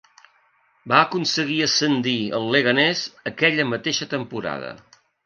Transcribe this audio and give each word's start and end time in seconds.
Va 0.93 1.01
aconseguir 1.01 1.57
ascendir 1.65 2.15
el 2.37 2.49
Leganés 2.55 3.03
aquella 3.33 3.67
mateixa 3.75 4.09
temporada. 4.15 4.73